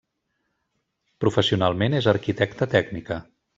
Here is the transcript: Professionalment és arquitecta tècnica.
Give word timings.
Professionalment 1.25 1.99
és 2.01 2.09
arquitecta 2.15 2.71
tècnica. 2.75 3.23